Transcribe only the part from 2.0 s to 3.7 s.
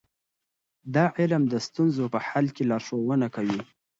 په حل کې لارښوونه کوي.